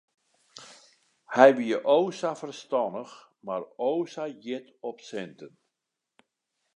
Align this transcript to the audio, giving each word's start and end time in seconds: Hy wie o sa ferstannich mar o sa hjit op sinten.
Hy 1.35 1.49
wie 1.59 1.77
o 1.95 1.97
sa 2.19 2.31
ferstannich 2.39 3.15
mar 3.45 3.63
o 3.89 3.91
sa 4.13 4.25
hjit 4.41 4.67
op 4.89 4.97
sinten. 5.09 5.53